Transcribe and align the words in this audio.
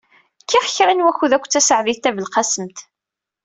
Kkiɣ 0.43 0.65
kra 0.75 0.93
n 0.93 1.03
wakud 1.05 1.31
akked 1.35 1.51
Taseɛdit 1.53 1.99
Tabelqasemt. 2.03 2.77